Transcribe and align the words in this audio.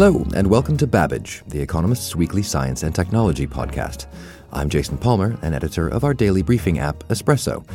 Hello, 0.00 0.24
and 0.36 0.46
welcome 0.46 0.76
to 0.76 0.86
Babbage, 0.86 1.42
The 1.48 1.60
Economist's 1.60 2.14
weekly 2.14 2.44
science 2.44 2.84
and 2.84 2.94
technology 2.94 3.48
podcast. 3.48 4.06
I'm 4.52 4.68
Jason 4.68 4.96
Palmer, 4.96 5.36
an 5.42 5.54
editor 5.54 5.88
of 5.88 6.04
our 6.04 6.14
daily 6.14 6.40
briefing 6.40 6.78
app, 6.78 7.02
Espresso. 7.08 7.66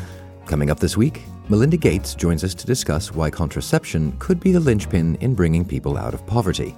Coming 0.45 0.69
up 0.69 0.79
this 0.79 0.95
week, 0.95 1.23
Melinda 1.49 1.75
Gates 1.75 2.15
joins 2.15 2.45
us 2.45 2.55
to 2.55 2.65
discuss 2.65 3.13
why 3.13 3.29
contraception 3.29 4.15
could 4.19 4.39
be 4.39 4.53
the 4.53 4.61
linchpin 4.61 5.15
in 5.15 5.35
bringing 5.35 5.65
people 5.65 5.97
out 5.97 6.13
of 6.13 6.25
poverty. 6.25 6.73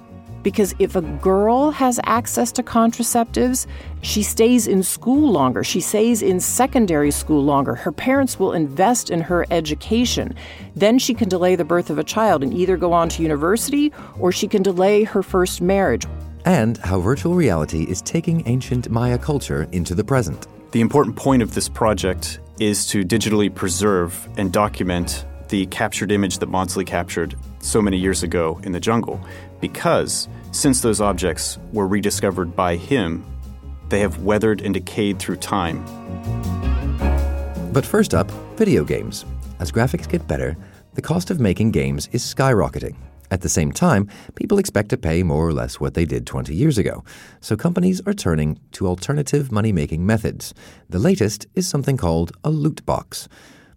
Because 0.46 0.76
if 0.78 0.94
a 0.94 1.02
girl 1.02 1.72
has 1.72 1.98
access 2.04 2.52
to 2.52 2.62
contraceptives, 2.62 3.66
she 4.02 4.22
stays 4.22 4.68
in 4.68 4.84
school 4.84 5.32
longer. 5.32 5.64
She 5.64 5.80
stays 5.80 6.22
in 6.22 6.38
secondary 6.38 7.10
school 7.10 7.42
longer. 7.42 7.74
Her 7.74 7.90
parents 7.90 8.38
will 8.38 8.52
invest 8.52 9.10
in 9.10 9.22
her 9.22 9.44
education. 9.50 10.36
Then 10.76 11.00
she 11.00 11.14
can 11.14 11.28
delay 11.28 11.56
the 11.56 11.64
birth 11.64 11.90
of 11.90 11.98
a 11.98 12.04
child 12.04 12.44
and 12.44 12.54
either 12.54 12.76
go 12.76 12.92
on 12.92 13.08
to 13.08 13.24
university 13.24 13.92
or 14.20 14.30
she 14.30 14.46
can 14.46 14.62
delay 14.62 15.02
her 15.02 15.20
first 15.20 15.60
marriage. 15.60 16.06
And 16.44 16.76
how 16.76 17.00
virtual 17.00 17.34
reality 17.34 17.82
is 17.82 18.00
taking 18.00 18.46
ancient 18.46 18.88
Maya 18.88 19.18
culture 19.18 19.66
into 19.72 19.96
the 19.96 20.04
present. 20.04 20.46
The 20.70 20.80
important 20.80 21.16
point 21.16 21.42
of 21.42 21.54
this 21.54 21.68
project 21.68 22.38
is 22.60 22.86
to 22.86 23.02
digitally 23.02 23.52
preserve 23.52 24.28
and 24.36 24.52
document 24.52 25.26
the 25.48 25.66
captured 25.66 26.12
image 26.12 26.38
that 26.38 26.48
Maudslay 26.48 26.86
captured 26.86 27.36
so 27.60 27.82
many 27.82 27.96
years 27.96 28.22
ago 28.22 28.60
in 28.62 28.72
the 28.72 28.80
jungle, 28.80 29.20
because 29.66 30.28
since 30.52 30.80
those 30.80 31.00
objects 31.00 31.58
were 31.72 31.88
rediscovered 31.88 32.54
by 32.54 32.76
him, 32.76 33.24
they 33.88 33.98
have 33.98 34.22
weathered 34.22 34.60
and 34.60 34.72
decayed 34.72 35.18
through 35.18 35.36
time. 35.36 35.84
But 37.72 37.84
first 37.84 38.14
up, 38.14 38.30
video 38.56 38.84
games. 38.84 39.24
As 39.58 39.72
graphics 39.72 40.08
get 40.08 40.28
better, 40.28 40.56
the 40.94 41.02
cost 41.02 41.32
of 41.32 41.40
making 41.40 41.72
games 41.72 42.08
is 42.12 42.22
skyrocketing. 42.22 42.94
At 43.32 43.40
the 43.40 43.48
same 43.48 43.72
time, 43.72 44.08
people 44.36 44.60
expect 44.60 44.88
to 44.90 44.96
pay 44.96 45.24
more 45.24 45.44
or 45.44 45.52
less 45.52 45.80
what 45.80 45.94
they 45.94 46.04
did 46.04 46.28
20 46.28 46.54
years 46.54 46.78
ago. 46.78 47.02
So 47.40 47.56
companies 47.56 48.00
are 48.06 48.14
turning 48.14 48.60
to 48.72 48.86
alternative 48.86 49.50
money 49.50 49.72
making 49.72 50.06
methods. 50.06 50.54
The 50.88 51.00
latest 51.00 51.44
is 51.56 51.66
something 51.66 51.96
called 51.96 52.30
a 52.44 52.50
loot 52.50 52.86
box. 52.86 53.28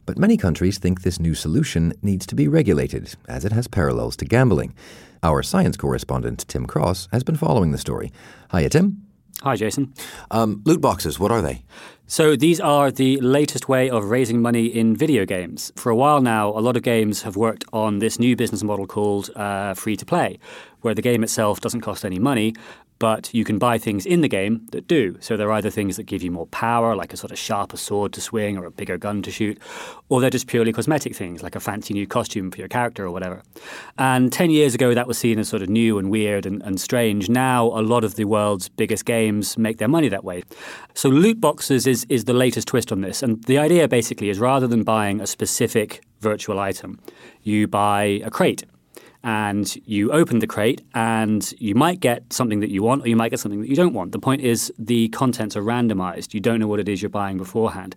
But 0.10 0.18
many 0.18 0.38
countries 0.38 0.80
think 0.80 1.04
this 1.04 1.20
new 1.20 1.36
solution 1.36 1.94
needs 2.02 2.26
to 2.26 2.34
be 2.34 2.48
regulated, 2.48 3.14
as 3.28 3.46
it 3.46 3.52
has 3.52 3.68
parallels 3.68 4.16
to 4.16 4.26
gambling. 4.26 4.74
Our 5.22 5.44
science 5.44 5.78
correspondent, 5.78 6.48
Tim 6.48 6.66
Cross, 6.66 7.10
has 7.12 7.24
been 7.24 7.36
following 7.36 7.70
the 7.70 7.78
story. 7.78 8.12
Hiya, 8.52 8.70
Tim. 8.70 9.04
Hi, 9.44 9.56
Jason. 9.56 9.94
Um, 10.32 10.64
loot 10.66 10.82
boxes, 10.82 11.20
what 11.20 11.30
are 11.30 11.44
they? 11.44 11.62
So, 12.12 12.36
these 12.36 12.60
are 12.60 12.90
the 12.90 13.22
latest 13.22 13.70
way 13.70 13.88
of 13.88 14.06
raising 14.06 14.42
money 14.42 14.66
in 14.66 14.96
video 14.96 15.28
games. 15.28 15.72
For 15.76 15.92
a 15.92 15.96
while 15.96 16.22
now, 16.22 16.50
a 16.50 16.58
lot 16.58 16.76
of 16.76 16.82
games 16.82 17.22
have 17.22 17.36
worked 17.36 17.66
on 17.72 18.00
this 18.00 18.18
new 18.18 18.36
business 18.36 18.64
model 18.64 18.88
called 18.88 19.30
uh, 19.36 19.76
free 19.76 19.96
to 19.96 20.08
play, 20.08 20.40
where 20.82 20.96
the 20.96 21.04
game 21.04 21.24
itself 21.24 21.62
doesn't 21.62 21.82
cost 21.82 22.04
any 22.04 22.18
money, 22.18 22.56
but 23.00 23.34
you 23.34 23.46
can 23.46 23.58
buy 23.58 23.78
things 23.78 24.06
in 24.06 24.22
the 24.22 24.28
game 24.28 24.68
that 24.72 24.88
do. 24.88 25.18
So 25.22 25.38
they're 25.38 25.52
either 25.54 25.70
things 25.70 25.96
that 25.96 26.04
give 26.04 26.22
you 26.22 26.32
more 26.32 26.48
power, 26.48 26.96
like 26.96 27.14
a 27.14 27.18
sort 27.18 27.32
of 27.32 27.40
sharper 27.40 27.78
sword 27.78 28.12
to 28.14 28.22
swing 28.22 28.58
or 28.58 28.66
a 28.66 28.72
bigger 28.72 28.98
gun 28.98 29.22
to 29.24 29.32
shoot, 29.32 29.58
or 30.10 30.20
they're 30.20 30.30
just 30.30 30.48
purely 30.48 30.74
cosmetic 30.74 31.16
things, 31.16 31.42
like 31.42 31.56
a 31.56 31.62
fancy 31.62 31.94
new 31.94 32.06
costume 32.06 32.52
for 32.52 32.58
your 32.58 32.68
character 32.68 33.06
or 33.06 33.12
whatever. 33.12 33.42
And 33.98 34.32
10 34.32 34.52
years 34.52 34.76
ago, 34.76 34.94
that 34.94 35.08
was 35.08 35.18
seen 35.18 35.40
as 35.40 35.48
sort 35.48 35.62
of 35.62 35.70
new 35.70 35.98
and 35.98 36.12
weird 36.12 36.46
and, 36.46 36.62
and 36.64 36.80
strange. 36.80 37.30
Now, 37.30 37.68
a 37.68 37.82
lot 37.82 38.04
of 38.04 38.16
the 38.16 38.26
world's 38.26 38.68
biggest 38.68 39.06
games 39.06 39.58
make 39.58 39.78
their 39.78 39.88
money 39.88 40.10
that 40.10 40.26
way. 40.26 40.44
So 40.94 41.08
loot 41.08 41.40
boxes 41.40 41.88
is, 41.88 41.99
is 42.10 42.26
the 42.26 42.34
latest 42.34 42.68
twist 42.68 42.92
on 42.92 43.02
this. 43.02 43.22
And 43.24 43.44
the 43.46 43.58
idea 43.58 43.88
basically 43.88 44.30
is 44.30 44.40
rather 44.40 44.68
than 44.68 44.84
buying 44.84 45.22
a 45.22 45.28
specific 45.28 46.02
virtual 46.22 46.60
item, 46.60 47.00
you 47.44 47.68
buy 47.68 48.22
a 48.24 48.30
crate 48.30 48.64
and 49.24 49.76
you 49.86 50.12
open 50.12 50.40
the 50.40 50.48
crate 50.48 50.82
and 50.94 51.54
you 51.60 51.76
might 51.76 52.00
get 52.00 52.32
something 52.32 52.62
that 52.62 52.70
you 52.70 52.82
want 52.82 53.04
or 53.04 53.10
you 53.10 53.16
might 53.16 53.30
get 53.30 53.40
something 53.40 53.62
that 53.62 53.70
you 53.70 53.76
don't 53.76 53.94
want. 53.94 54.12
The 54.12 54.20
point 54.20 54.42
is 54.42 54.72
the 54.80 55.10
contents 55.10 55.58
are 55.58 55.62
randomized. 55.62 56.34
You 56.34 56.40
don't 56.40 56.60
know 56.60 56.68
what 56.68 56.80
it 56.80 56.88
is 56.88 57.02
you're 57.02 57.10
buying 57.10 57.38
beforehand. 57.38 57.96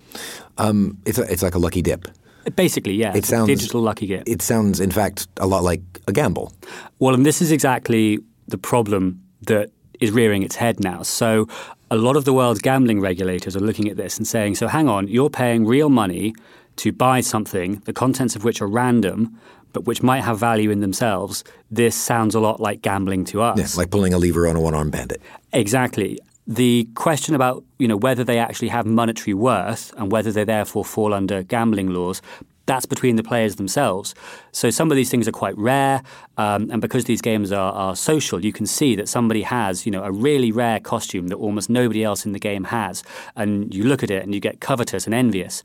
Um, 0.58 0.98
it's, 1.04 1.18
a, 1.18 1.30
it's 1.30 1.42
like 1.42 1.54
a 1.54 1.58
lucky 1.58 1.82
dip. 1.82 2.08
Basically, 2.56 2.94
yeah. 2.94 3.14
It 3.14 3.24
sounds, 3.24 3.46
digital 3.46 3.80
lucky 3.80 4.08
dip. 4.08 4.24
It 4.26 4.42
sounds, 4.42 4.80
in 4.80 4.90
fact, 4.90 5.28
a 5.36 5.46
lot 5.46 5.62
like 5.62 5.80
a 6.08 6.12
gamble. 6.12 6.52
Well, 6.98 7.14
and 7.14 7.24
this 7.24 7.40
is 7.40 7.52
exactly 7.52 8.18
the 8.48 8.58
problem 8.58 9.22
that 9.46 9.70
is 10.00 10.10
rearing 10.10 10.42
its 10.42 10.56
head 10.56 10.80
now. 10.80 11.02
So 11.02 11.46
a 11.92 11.96
lot 11.96 12.16
of 12.16 12.24
the 12.24 12.32
world's 12.32 12.62
gambling 12.62 13.02
regulators 13.02 13.54
are 13.54 13.60
looking 13.60 13.86
at 13.86 13.98
this 13.98 14.16
and 14.16 14.26
saying, 14.26 14.54
so 14.54 14.66
hang 14.66 14.88
on, 14.88 15.08
you're 15.08 15.28
paying 15.28 15.66
real 15.66 15.90
money 15.90 16.34
to 16.76 16.90
buy 16.90 17.20
something, 17.20 17.82
the 17.84 17.92
contents 17.92 18.34
of 18.34 18.44
which 18.44 18.62
are 18.62 18.66
random, 18.66 19.38
but 19.74 19.84
which 19.84 20.02
might 20.02 20.22
have 20.22 20.38
value 20.38 20.70
in 20.70 20.80
themselves, 20.80 21.44
this 21.70 21.94
sounds 21.94 22.34
a 22.34 22.40
lot 22.40 22.60
like 22.60 22.80
gambling 22.80 23.26
to 23.26 23.42
us. 23.42 23.58
Yeah, 23.58 23.78
like 23.78 23.90
pulling 23.90 24.14
a 24.14 24.18
lever 24.18 24.48
on 24.48 24.56
a 24.56 24.60
one 24.60 24.74
armed 24.74 24.92
bandit. 24.92 25.20
Exactly. 25.52 26.18
The 26.46 26.88
question 26.94 27.34
about 27.34 27.62
you 27.78 27.86
know 27.86 27.98
whether 27.98 28.24
they 28.24 28.38
actually 28.38 28.68
have 28.68 28.86
monetary 28.86 29.34
worth 29.34 29.92
and 29.98 30.10
whether 30.10 30.32
they 30.32 30.44
therefore 30.44 30.86
fall 30.86 31.12
under 31.12 31.42
gambling 31.42 31.90
laws 31.90 32.22
that's 32.66 32.86
between 32.86 33.16
the 33.16 33.22
players 33.22 33.56
themselves. 33.56 34.14
So 34.52 34.70
some 34.70 34.90
of 34.90 34.96
these 34.96 35.10
things 35.10 35.26
are 35.26 35.32
quite 35.32 35.56
rare, 35.58 36.02
um, 36.36 36.70
and 36.70 36.80
because 36.80 37.04
these 37.04 37.20
games 37.20 37.52
are, 37.52 37.72
are, 37.72 37.96
social, 37.96 38.44
you 38.44 38.52
can 38.52 38.66
see 38.66 38.96
that 38.96 39.08
somebody 39.08 39.42
has, 39.42 39.84
you 39.86 39.92
know, 39.92 40.02
a 40.02 40.10
really 40.10 40.52
rare 40.52 40.80
costume 40.80 41.28
that 41.28 41.36
almost 41.36 41.68
nobody 41.68 42.04
else 42.04 42.24
in 42.24 42.32
the 42.32 42.38
game 42.38 42.64
has, 42.64 43.02
and 43.36 43.74
you 43.74 43.84
look 43.84 44.02
at 44.02 44.10
it 44.10 44.22
and 44.22 44.34
you 44.34 44.40
get 44.40 44.60
covetous 44.60 45.06
and 45.06 45.14
envious, 45.14 45.62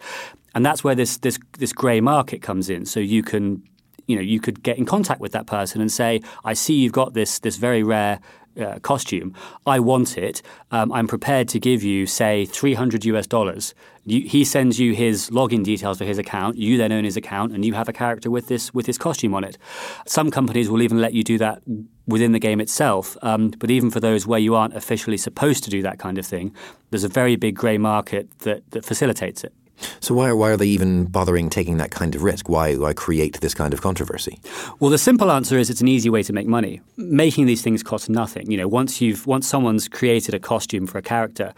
and 0.56 0.66
that's 0.66 0.84
where 0.84 0.96
this 0.96 1.18
this 1.18 1.40
this 1.60 1.74
grey 1.74 2.02
market 2.02 2.42
comes 2.42 2.70
in. 2.70 2.86
So 2.86 3.00
you 3.00 3.24
can 3.24 3.64
you 4.08 4.16
know 4.16 4.22
you 4.22 4.40
could 4.40 4.64
get 4.64 4.78
in 4.78 4.86
contact 4.86 5.22
with 5.22 5.32
that 5.34 5.46
person 5.46 5.82
and 5.82 5.92
say, 5.92 6.22
"I 6.44 6.54
see 6.54 6.76
you've 6.76 6.94
got 6.94 7.14
this 7.14 7.40
this 7.40 7.58
very 7.58 7.84
rare." 7.84 8.20
Uh, 8.58 8.80
costume. 8.80 9.36
I 9.68 9.80
want 9.80 10.18
it. 10.18 10.42
Um, 10.72 10.92
I'm 10.92 11.08
prepared 11.08 11.48
to 11.50 11.60
give 11.60 11.84
you, 11.84 12.08
say, 12.08 12.46
300 12.46 13.06
US 13.06 13.28
dollars. 13.28 13.76
He 14.04 14.44
sends 14.46 14.80
you 14.80 14.94
his 14.96 15.30
login 15.30 15.64
details 15.64 16.00
for 16.00 16.06
his 16.06 16.18
account. 16.18 16.58
You 16.58 16.76
then 16.76 16.92
own 16.92 17.04
his 17.04 17.18
account, 17.18 17.54
and 17.54 17.64
you 17.64 17.74
have 17.74 17.88
a 17.88 17.94
character 17.94 18.32
with 18.32 18.48
this 18.48 18.74
with 18.74 18.88
his 18.88 18.98
costume 18.98 19.36
on 19.36 19.44
it. 19.44 19.60
Some 20.08 20.32
companies 20.32 20.72
will 20.72 20.82
even 20.82 21.00
let 21.00 21.14
you 21.14 21.24
do 21.24 21.38
that 21.38 21.62
within 22.08 22.32
the 22.32 22.40
game 22.40 22.60
itself. 22.60 23.16
Um, 23.22 23.52
but 23.60 23.70
even 23.70 23.92
for 23.92 24.00
those 24.00 24.26
where 24.26 24.40
you 24.40 24.56
aren't 24.56 24.76
officially 24.76 25.18
supposed 25.18 25.64
to 25.66 25.70
do 25.70 25.84
that 25.84 26.00
kind 26.00 26.18
of 26.18 26.26
thing, 26.26 26.56
there's 26.90 27.04
a 27.04 27.10
very 27.10 27.36
big 27.36 27.56
grey 27.56 27.78
market 27.78 28.40
that, 28.40 28.64
that 28.72 28.86
facilitates 28.86 29.44
it. 29.44 29.54
So 30.00 30.16
why, 30.16 30.32
why 30.32 30.50
are 30.50 30.58
they 30.58 30.68
even 30.68 31.06
bothering 31.06 31.50
taking 31.50 31.78
that 31.78 31.92
kind 31.92 32.16
of 32.16 32.24
risk? 32.24 32.50
Why, 32.50 32.76
why 32.76 32.94
create 32.94 33.40
this 33.42 33.54
kind 33.54 33.74
of 33.74 33.82
controversy? 33.82 34.40
Well, 34.80 34.90
the 34.90 34.98
simple 34.98 35.32
answer 35.32 35.58
is 35.58 35.70
it's 35.70 35.82
an 35.82 35.88
easy 35.88 36.10
way 36.10 36.24
to 36.24 36.34
make 36.34 36.48
money. 36.48 36.82
Making 36.98 37.46
these 37.46 37.62
things 37.62 37.84
costs 37.84 38.10
nothing. 38.10 38.50
You 38.50 38.58
know, 38.58 38.68
once 38.68 39.02
you've 39.02 39.28
once 39.28 39.48
someone's 39.48 39.88
created 39.88 40.34
a 40.34 40.40
costume 40.40 40.88
for 40.88 40.98
a 40.98 41.02
character, 41.02 41.54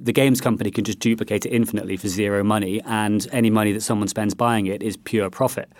the 0.00 0.12
games 0.12 0.40
company 0.40 0.70
can 0.70 0.84
just 0.84 0.98
duplicate 0.98 1.46
it 1.46 1.50
infinitely 1.50 1.96
for 1.96 2.08
zero 2.08 2.42
money, 2.42 2.82
and 2.84 3.26
any 3.32 3.50
money 3.50 3.72
that 3.72 3.80
someone 3.82 4.08
spends 4.08 4.34
buying 4.34 4.66
it 4.66 4.82
is 4.82 4.96
pure 4.96 5.30
profit. 5.30 5.70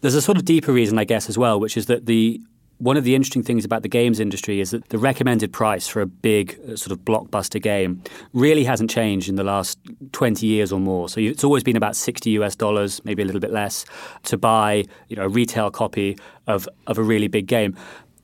There's 0.00 0.14
a 0.14 0.22
sort 0.22 0.36
of 0.36 0.44
deeper 0.44 0.72
reason, 0.72 0.98
I 0.98 1.04
guess, 1.04 1.28
as 1.28 1.38
well, 1.38 1.58
which 1.58 1.76
is 1.76 1.86
that 1.86 2.06
the 2.06 2.40
one 2.82 2.96
of 2.96 3.04
the 3.04 3.14
interesting 3.14 3.44
things 3.44 3.64
about 3.64 3.82
the 3.82 3.88
games 3.88 4.18
industry 4.18 4.60
is 4.60 4.72
that 4.72 4.88
the 4.88 4.98
recommended 4.98 5.52
price 5.52 5.86
for 5.86 6.00
a 6.00 6.06
big 6.06 6.58
uh, 6.68 6.74
sort 6.74 6.90
of 6.90 6.98
blockbuster 7.04 7.62
game 7.62 8.02
really 8.32 8.64
hasn't 8.64 8.90
changed 8.90 9.28
in 9.28 9.36
the 9.36 9.44
last 9.44 9.78
20 10.10 10.44
years 10.44 10.72
or 10.72 10.80
more. 10.80 11.08
So 11.08 11.20
it's 11.20 11.44
always 11.44 11.62
been 11.62 11.76
about 11.76 11.94
60 11.94 12.30
US 12.30 12.56
dollars, 12.56 13.00
maybe 13.04 13.22
a 13.22 13.24
little 13.24 13.40
bit 13.40 13.52
less, 13.52 13.84
to 14.24 14.36
buy 14.36 14.84
you 15.08 15.14
know 15.14 15.22
a 15.22 15.28
retail 15.28 15.70
copy 15.70 16.18
of, 16.48 16.68
of 16.88 16.98
a 16.98 17.04
really 17.04 17.28
big 17.28 17.46
game. 17.46 17.76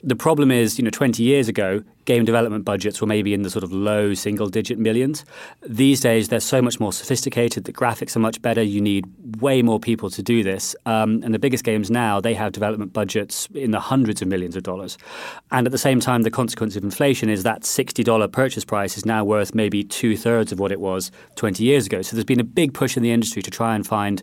The 0.05 0.15
problem 0.15 0.53
is, 0.53 0.79
you 0.79 0.85
know, 0.85 0.91
20 0.91 1.25
years 1.25 1.49
ago, 1.49 1.83
game 2.05 2.25
development 2.25 2.65
budgets 2.65 3.01
were 3.01 3.07
maybe 3.09 3.35
in 3.35 3.43
the 3.43 3.51
sort 3.51 3.65
of 3.65 3.73
low 3.73 4.15
single 4.15 4.49
digit 4.49 4.79
millions. 4.79 5.25
These 5.67 5.99
days, 5.99 6.29
they're 6.29 6.39
so 6.39 6.63
much 6.63 6.79
more 6.79 6.93
sophisticated. 6.93 7.65
The 7.65 7.73
graphics 7.73 8.15
are 8.15 8.21
much 8.21 8.41
better. 8.41 8.63
You 8.63 8.81
need 8.81 9.07
way 9.41 9.61
more 9.61 9.81
people 9.81 10.09
to 10.11 10.23
do 10.23 10.45
this. 10.45 10.77
Um, 10.87 11.21
and 11.25 11.35
the 11.35 11.39
biggest 11.41 11.65
games 11.65 11.91
now, 11.91 12.21
they 12.21 12.35
have 12.35 12.53
development 12.53 12.93
budgets 12.93 13.49
in 13.55 13.73
the 13.73 13.81
hundreds 13.81 14.23
of 14.23 14.29
millions 14.29 14.55
of 14.55 14.63
dollars. 14.63 14.99
And 15.51 15.67
at 15.67 15.73
the 15.73 15.79
same 15.79 15.99
time, 15.99 16.23
the 16.23 16.31
consequence 16.31 16.77
of 16.77 16.85
inflation 16.85 17.29
is 17.29 17.43
that 17.43 17.63
$60 17.63 18.31
purchase 18.31 18.65
price 18.65 18.97
is 18.97 19.05
now 19.05 19.25
worth 19.25 19.53
maybe 19.53 19.83
two 19.83 20.17
thirds 20.17 20.53
of 20.53 20.61
what 20.61 20.71
it 20.71 20.79
was 20.79 21.11
20 21.35 21.65
years 21.65 21.87
ago. 21.87 22.03
So 22.03 22.15
there's 22.15 22.25
been 22.25 22.39
a 22.39 22.45
big 22.45 22.73
push 22.73 22.97
in 22.97 23.03
the 23.03 23.11
industry 23.11 23.43
to 23.43 23.51
try 23.51 23.75
and 23.75 23.85
find 23.85 24.23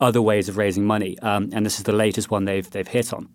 other 0.00 0.20
ways 0.20 0.48
of 0.48 0.56
raising 0.56 0.84
money. 0.84 1.16
Um, 1.20 1.50
and 1.52 1.64
this 1.64 1.78
is 1.78 1.84
the 1.84 1.92
latest 1.92 2.28
one 2.32 2.44
they've, 2.44 2.68
they've 2.68 2.88
hit 2.88 3.12
on. 3.12 3.28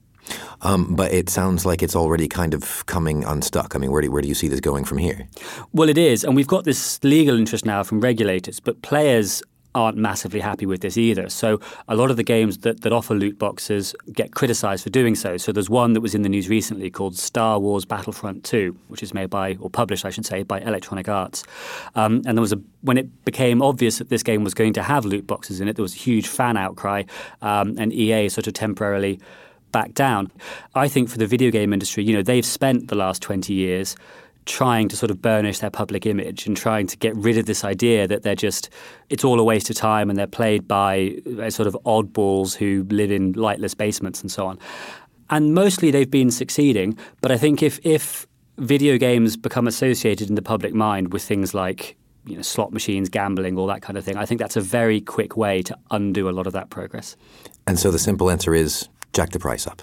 Um, 0.61 0.95
but 0.95 1.11
it 1.11 1.29
sounds 1.29 1.65
like 1.65 1.83
it's 1.83 1.95
already 1.95 2.27
kind 2.27 2.53
of 2.53 2.85
coming 2.85 3.23
unstuck. 3.23 3.75
I 3.75 3.79
mean, 3.79 3.91
where 3.91 4.01
do, 4.01 4.11
where 4.11 4.21
do 4.21 4.27
you 4.27 4.35
see 4.35 4.47
this 4.47 4.59
going 4.59 4.83
from 4.83 4.97
here? 4.97 5.27
Well, 5.73 5.89
it 5.89 5.97
is. 5.97 6.23
And 6.23 6.35
we've 6.35 6.47
got 6.47 6.63
this 6.63 7.03
legal 7.03 7.37
interest 7.37 7.65
now 7.65 7.83
from 7.83 8.01
regulators, 8.01 8.59
but 8.59 8.81
players 8.81 9.43
aren't 9.77 9.97
massively 9.97 10.39
happy 10.39 10.65
with 10.65 10.81
this 10.81 10.97
either. 10.97 11.29
So 11.29 11.59
a 11.87 11.95
lot 11.95 12.09
of 12.09 12.17
the 12.17 12.23
games 12.23 12.59
that, 12.59 12.81
that 12.81 12.91
offer 12.91 13.13
loot 13.13 13.37
boxes 13.37 13.95
get 14.11 14.33
criticized 14.33 14.83
for 14.83 14.89
doing 14.89 15.13
so. 15.13 15.37
So 15.37 15.51
there's 15.51 15.69
one 15.69 15.93
that 15.93 16.01
was 16.01 16.15
in 16.15 16.23
the 16.23 16.29
news 16.29 16.49
recently 16.49 16.89
called 16.89 17.15
Star 17.15 17.59
Wars 17.59 17.85
Battlefront 17.85 18.43
2, 18.43 18.75
which 18.87 19.03
is 19.03 19.13
made 19.13 19.29
by, 19.29 19.55
or 19.59 19.69
published, 19.69 20.03
I 20.03 20.09
should 20.09 20.25
say, 20.25 20.41
by 20.41 20.59
Electronic 20.61 21.07
Arts. 21.07 21.43
Um, 21.93 22.23
and 22.25 22.35
there 22.35 22.41
was 22.41 22.53
a, 22.53 22.61
when 22.81 22.97
it 22.97 23.23
became 23.23 23.61
obvious 23.61 23.99
that 23.99 24.09
this 24.09 24.23
game 24.23 24.43
was 24.43 24.55
going 24.55 24.73
to 24.73 24.83
have 24.83 25.05
loot 25.05 25.27
boxes 25.27 25.61
in 25.61 25.67
it, 25.67 25.75
there 25.75 25.83
was 25.83 25.93
a 25.93 25.99
huge 25.99 26.27
fan 26.27 26.57
outcry, 26.57 27.03
um, 27.43 27.75
and 27.77 27.93
EA 27.93 28.29
sort 28.29 28.47
of 28.47 28.53
temporarily 28.53 29.19
back 29.71 29.93
down. 29.93 30.31
I 30.75 30.87
think 30.87 31.09
for 31.09 31.17
the 31.17 31.27
video 31.27 31.51
game 31.51 31.73
industry, 31.73 32.03
you 32.03 32.13
know, 32.13 32.21
they've 32.21 32.45
spent 32.45 32.87
the 32.87 32.95
last 32.95 33.21
20 33.21 33.53
years 33.53 33.95
trying 34.45 34.87
to 34.87 34.95
sort 34.95 35.11
of 35.11 35.21
burnish 35.21 35.59
their 35.59 35.69
public 35.69 36.05
image 36.05 36.47
and 36.47 36.55
trying 36.55 36.87
to 36.87 36.97
get 36.97 37.15
rid 37.17 37.37
of 37.37 37.45
this 37.45 37.63
idea 37.63 38.07
that 38.07 38.23
they're 38.23 38.35
just 38.35 38.69
it's 39.09 39.23
all 39.23 39.39
a 39.39 39.43
waste 39.43 39.69
of 39.69 39.75
time 39.75 40.09
and 40.09 40.17
they're 40.17 40.25
played 40.25 40.67
by 40.67 41.15
uh, 41.39 41.49
sort 41.49 41.67
of 41.67 41.77
oddballs 41.85 42.55
who 42.55 42.85
live 42.89 43.11
in 43.11 43.33
lightless 43.33 43.75
basements 43.75 44.21
and 44.21 44.31
so 44.31 44.47
on. 44.47 44.57
And 45.29 45.53
mostly 45.53 45.91
they've 45.91 46.09
been 46.09 46.31
succeeding, 46.31 46.97
but 47.21 47.31
I 47.31 47.37
think 47.37 47.61
if 47.61 47.79
if 47.85 48.25
video 48.57 48.97
games 48.97 49.37
become 49.37 49.67
associated 49.67 50.29
in 50.29 50.35
the 50.35 50.41
public 50.41 50.73
mind 50.73 51.13
with 51.13 51.23
things 51.23 51.53
like 51.53 51.95
you 52.25 52.35
know, 52.35 52.41
slot 52.41 52.73
machines, 52.73 53.09
gambling, 53.09 53.57
all 53.57 53.67
that 53.67 53.81
kind 53.81 53.97
of 53.97 54.03
thing. 54.03 54.17
I 54.17 54.25
think 54.25 54.39
that's 54.39 54.57
a 54.57 54.61
very 54.61 54.99
quick 54.99 55.37
way 55.37 55.61
to 55.63 55.77
undo 55.91 56.27
a 56.27 56.31
lot 56.31 56.45
of 56.45 56.53
that 56.53 56.69
progress. 56.69 57.15
And 57.65 57.79
so 57.79 57.89
the 57.89 57.99
simple 57.99 58.29
answer 58.29 58.53
is 58.53 58.89
jack 59.17 59.31
the 59.31 59.39
price 59.39 59.67
up? 59.67 59.81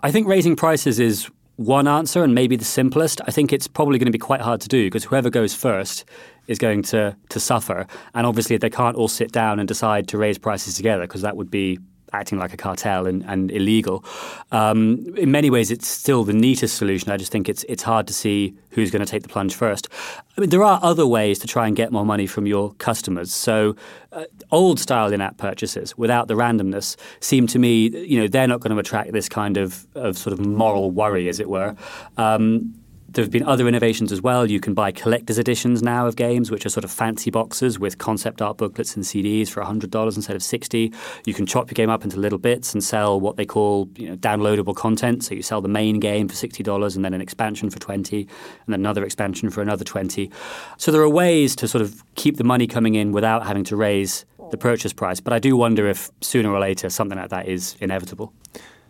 I 0.00 0.10
think 0.10 0.26
raising 0.26 0.56
prices 0.56 0.98
is 0.98 1.30
one 1.56 1.86
answer 1.86 2.24
and 2.24 2.34
maybe 2.34 2.56
the 2.56 2.64
simplest. 2.64 3.20
I 3.26 3.30
think 3.30 3.52
it's 3.52 3.68
probably 3.68 3.98
going 3.98 4.06
to 4.06 4.12
be 4.12 4.18
quite 4.18 4.40
hard 4.40 4.60
to 4.62 4.68
do 4.68 4.86
because 4.86 5.04
whoever 5.04 5.30
goes 5.30 5.54
first 5.54 6.04
is 6.46 6.58
going 6.58 6.82
to 6.82 7.16
to 7.28 7.40
suffer. 7.40 7.86
And 8.14 8.26
obviously, 8.26 8.56
they 8.56 8.70
can't 8.70 8.96
all 8.96 9.08
sit 9.08 9.32
down 9.32 9.60
and 9.60 9.68
decide 9.68 10.08
to 10.08 10.18
raise 10.18 10.38
prices 10.38 10.74
together 10.74 11.02
because 11.02 11.22
that 11.22 11.36
would 11.36 11.50
be 11.50 11.78
acting 12.14 12.38
like 12.38 12.54
a 12.54 12.56
cartel 12.56 13.06
and, 13.06 13.24
and 13.24 13.50
illegal. 13.50 14.04
Um, 14.52 15.14
in 15.16 15.30
many 15.30 15.50
ways, 15.50 15.70
it's 15.70 15.88
still 15.88 16.24
the 16.24 16.32
neatest 16.32 16.76
solution. 16.76 17.10
I 17.10 17.16
just 17.16 17.32
think 17.32 17.48
it's 17.48 17.64
it's 17.68 17.82
hard 17.82 18.06
to 18.06 18.14
see 18.14 18.54
who's 18.70 18.90
going 18.90 19.04
to 19.04 19.10
take 19.10 19.22
the 19.22 19.28
plunge 19.28 19.54
first. 19.54 19.88
I 20.36 20.40
mean, 20.40 20.50
there 20.50 20.62
are 20.62 20.80
other 20.82 21.06
ways 21.06 21.38
to 21.40 21.46
try 21.46 21.66
and 21.66 21.76
get 21.76 21.92
more 21.92 22.06
money 22.06 22.26
from 22.26 22.46
your 22.46 22.74
customers. 22.74 23.32
So, 23.32 23.76
uh, 24.12 24.24
old 24.50 24.80
style 24.80 25.12
in-app 25.12 25.36
purchases 25.36 25.96
without 25.96 26.28
the 26.28 26.34
randomness 26.34 26.96
seem 27.20 27.46
to 27.48 27.58
me, 27.58 27.88
you 27.88 28.20
know, 28.20 28.28
they're 28.28 28.48
not 28.48 28.60
going 28.60 28.72
to 28.72 28.78
attract 28.78 29.12
this 29.12 29.28
kind 29.28 29.56
of 29.56 29.86
of 29.94 30.16
sort 30.16 30.32
of 30.32 30.40
moral 30.40 30.90
worry, 30.90 31.28
as 31.28 31.40
it 31.40 31.48
were. 31.48 31.76
Um, 32.16 32.74
there 33.14 33.22
have 33.22 33.30
been 33.30 33.44
other 33.44 33.68
innovations 33.68 34.10
as 34.10 34.20
well. 34.20 34.50
You 34.50 34.58
can 34.58 34.74
buy 34.74 34.90
collector's 34.90 35.38
editions 35.38 35.82
now 35.82 36.06
of 36.06 36.16
games, 36.16 36.50
which 36.50 36.66
are 36.66 36.68
sort 36.68 36.84
of 36.84 36.90
fancy 36.90 37.30
boxes 37.30 37.78
with 37.78 37.98
concept 37.98 38.42
art 38.42 38.56
booklets 38.56 38.96
and 38.96 39.04
CDs 39.04 39.48
for 39.48 39.62
$100 39.62 40.16
instead 40.16 40.34
of 40.34 40.42
60 40.42 40.92
You 41.24 41.34
can 41.34 41.46
chop 41.46 41.70
your 41.70 41.74
game 41.74 41.90
up 41.90 42.02
into 42.02 42.18
little 42.18 42.38
bits 42.38 42.74
and 42.74 42.82
sell 42.82 43.20
what 43.20 43.36
they 43.36 43.46
call 43.46 43.88
you 43.96 44.08
know, 44.08 44.16
downloadable 44.16 44.74
content. 44.74 45.24
So 45.24 45.34
you 45.34 45.42
sell 45.42 45.60
the 45.60 45.68
main 45.68 46.00
game 46.00 46.28
for 46.28 46.34
$60 46.34 46.96
and 46.96 47.04
then 47.04 47.14
an 47.14 47.20
expansion 47.20 47.70
for 47.70 47.78
20 47.78 48.20
and 48.20 48.28
then 48.66 48.80
another 48.80 49.04
expansion 49.04 49.48
for 49.48 49.62
another 49.62 49.84
20 49.84 50.30
So 50.78 50.90
there 50.90 51.00
are 51.00 51.08
ways 51.08 51.54
to 51.56 51.68
sort 51.68 51.82
of 51.82 52.02
keep 52.16 52.36
the 52.36 52.44
money 52.44 52.66
coming 52.66 52.96
in 52.96 53.12
without 53.12 53.46
having 53.46 53.64
to 53.64 53.76
raise 53.76 54.24
the 54.50 54.58
purchase 54.58 54.92
price. 54.92 55.20
But 55.20 55.32
I 55.32 55.38
do 55.38 55.56
wonder 55.56 55.86
if 55.86 56.10
sooner 56.20 56.50
or 56.50 56.58
later 56.58 56.90
something 56.90 57.18
like 57.18 57.30
that 57.30 57.46
is 57.46 57.76
inevitable. 57.80 58.32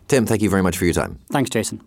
Tim, 0.09 0.27
thank 0.27 0.43
you 0.43 0.51
very 0.51 0.63
much 0.63 0.79
for 0.79 0.85
your 0.85 0.95
time. 0.95 1.19
Thanks, 1.31 1.51
Jason 1.51 1.83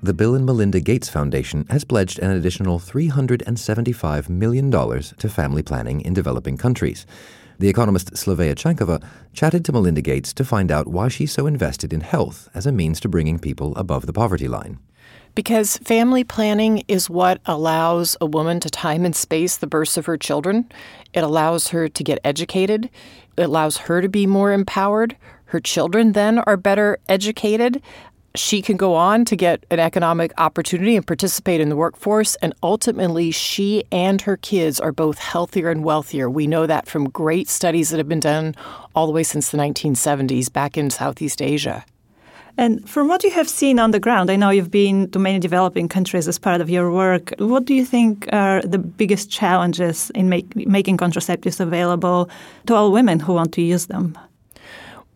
the 0.00 0.14
Bill 0.14 0.36
and 0.36 0.46
Melinda 0.46 0.78
Gates 0.78 1.08
Foundation 1.08 1.66
has 1.70 1.82
pledged 1.82 2.20
an 2.20 2.30
additional 2.30 2.78
$375 2.78 4.28
million 4.28 4.70
to 4.70 5.28
family 5.28 5.62
planning 5.62 6.00
in 6.02 6.14
developing 6.14 6.56
countries. 6.56 7.04
The 7.58 7.68
economist 7.68 8.12
Slavea 8.12 8.54
Chankova 8.54 9.02
chatted 9.32 9.64
to 9.64 9.72
Melinda 9.72 10.00
Gates 10.00 10.32
to 10.34 10.44
find 10.44 10.70
out 10.70 10.86
why 10.86 11.08
she's 11.08 11.32
so 11.32 11.48
invested 11.48 11.92
in 11.92 12.02
health 12.02 12.48
as 12.54 12.64
a 12.64 12.70
means 12.70 13.00
to 13.00 13.08
bringing 13.08 13.40
people 13.40 13.74
above 13.74 14.06
the 14.06 14.12
poverty 14.12 14.46
line. 14.46 14.78
Because 15.34 15.78
family 15.78 16.22
planning 16.22 16.84
is 16.86 17.10
what 17.10 17.40
allows 17.46 18.16
a 18.20 18.26
woman 18.26 18.60
to 18.60 18.70
time 18.70 19.04
and 19.04 19.16
space 19.16 19.56
the 19.56 19.66
births 19.66 19.96
of 19.96 20.06
her 20.06 20.16
children. 20.16 20.70
It 21.12 21.24
allows 21.24 21.68
her 21.68 21.88
to 21.88 22.04
get 22.04 22.20
educated. 22.22 22.88
It 23.36 23.42
allows 23.42 23.78
her 23.78 24.00
to 24.00 24.08
be 24.08 24.26
more 24.26 24.52
empowered. 24.52 25.16
Her 25.46 25.60
children 25.60 26.12
then 26.12 26.38
are 26.40 26.56
better 26.56 26.98
educated 27.08 27.82
she 28.38 28.62
can 28.62 28.76
go 28.76 28.94
on 28.94 29.24
to 29.26 29.36
get 29.36 29.64
an 29.70 29.80
economic 29.80 30.32
opportunity 30.38 30.96
and 30.96 31.06
participate 31.06 31.60
in 31.60 31.68
the 31.68 31.76
workforce. 31.76 32.36
And 32.36 32.54
ultimately, 32.62 33.30
she 33.30 33.84
and 33.90 34.20
her 34.22 34.36
kids 34.36 34.80
are 34.80 34.92
both 34.92 35.18
healthier 35.18 35.70
and 35.70 35.84
wealthier. 35.84 36.30
We 36.30 36.46
know 36.46 36.66
that 36.66 36.86
from 36.86 37.08
great 37.08 37.48
studies 37.48 37.90
that 37.90 37.98
have 37.98 38.08
been 38.08 38.20
done 38.20 38.54
all 38.94 39.06
the 39.06 39.12
way 39.12 39.22
since 39.22 39.50
the 39.50 39.58
1970s 39.58 40.52
back 40.52 40.76
in 40.76 40.90
Southeast 40.90 41.42
Asia. 41.42 41.84
And 42.56 42.88
from 42.88 43.06
what 43.06 43.22
you 43.22 43.30
have 43.30 43.48
seen 43.48 43.78
on 43.78 43.92
the 43.92 44.00
ground, 44.00 44.30
I 44.30 44.36
know 44.36 44.50
you've 44.50 44.70
been 44.70 45.08
to 45.12 45.18
many 45.20 45.38
developing 45.38 45.88
countries 45.88 46.26
as 46.26 46.40
part 46.40 46.60
of 46.60 46.68
your 46.68 46.90
work. 46.90 47.32
What 47.38 47.66
do 47.66 47.72
you 47.72 47.84
think 47.84 48.28
are 48.32 48.60
the 48.62 48.78
biggest 48.78 49.30
challenges 49.30 50.10
in 50.10 50.28
make, 50.28 50.56
making 50.56 50.96
contraceptives 50.96 51.60
available 51.60 52.28
to 52.66 52.74
all 52.74 52.90
women 52.90 53.20
who 53.20 53.34
want 53.34 53.52
to 53.52 53.62
use 53.62 53.86
them? 53.86 54.18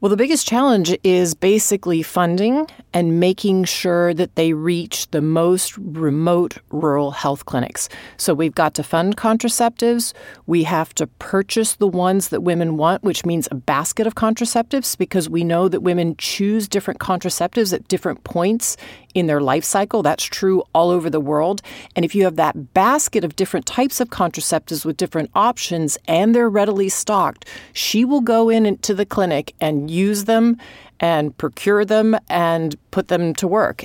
Well, 0.02 0.10
the 0.10 0.16
biggest 0.16 0.48
challenge 0.48 0.98
is 1.04 1.32
basically 1.32 2.02
funding 2.02 2.66
and 2.92 3.20
making 3.20 3.62
sure 3.62 4.12
that 4.14 4.34
they 4.34 4.52
reach 4.52 5.08
the 5.12 5.20
most 5.22 5.78
remote 5.78 6.58
rural 6.72 7.12
health 7.12 7.46
clinics. 7.46 7.88
So 8.16 8.34
we've 8.34 8.52
got 8.52 8.74
to 8.74 8.82
fund 8.82 9.16
contraceptives. 9.16 10.12
We 10.46 10.64
have 10.64 10.92
to 10.96 11.06
purchase 11.06 11.76
the 11.76 11.86
ones 11.86 12.30
that 12.30 12.42
women 12.42 12.76
want, 12.76 13.04
which 13.04 13.24
means 13.24 13.46
a 13.52 13.54
basket 13.54 14.08
of 14.08 14.16
contraceptives, 14.16 14.98
because 14.98 15.30
we 15.30 15.44
know 15.44 15.68
that 15.68 15.82
women 15.82 16.16
choose 16.18 16.66
different 16.66 16.98
contraceptives 16.98 17.72
at 17.72 17.86
different 17.86 18.24
points 18.24 18.76
in 19.14 19.26
their 19.26 19.40
life 19.40 19.64
cycle. 19.64 20.02
That's 20.02 20.24
true 20.24 20.62
all 20.74 20.90
over 20.90 21.10
the 21.10 21.20
world. 21.20 21.62
And 21.94 22.04
if 22.04 22.14
you 22.14 22.24
have 22.24 22.36
that 22.36 22.74
basket 22.74 23.24
of 23.24 23.36
different 23.36 23.66
types 23.66 24.00
of 24.00 24.08
contraceptives 24.10 24.84
with 24.84 24.96
different 24.96 25.30
options 25.34 25.98
and 26.06 26.34
they're 26.34 26.48
readily 26.48 26.88
stocked, 26.88 27.44
she 27.72 28.04
will 28.04 28.20
go 28.20 28.48
in 28.48 28.66
into 28.66 28.94
the 28.94 29.06
clinic 29.06 29.54
and 29.60 29.90
use 29.90 30.24
them 30.24 30.56
and 31.00 31.36
procure 31.36 31.84
them 31.84 32.16
and 32.28 32.76
put 32.90 33.08
them 33.08 33.34
to 33.34 33.48
work. 33.48 33.84